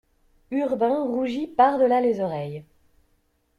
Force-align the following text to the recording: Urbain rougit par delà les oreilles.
Urbain 0.49 1.03
rougit 1.03 1.45
par 1.45 1.77
delà 1.77 2.01
les 2.01 2.21
oreilles. 2.21 2.65